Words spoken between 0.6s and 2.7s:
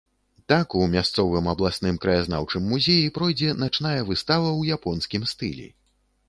у мясцовым абласным краязнаўчым